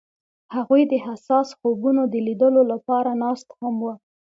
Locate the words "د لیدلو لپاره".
2.13-3.11